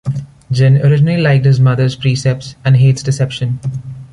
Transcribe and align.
Jin 0.51 0.77
originally 0.83 1.21
liked 1.21 1.45
his 1.45 1.59
mother's 1.59 1.95
precepts 1.95 2.55
and 2.65 2.77
hates 2.77 3.03
deception. 3.03 3.59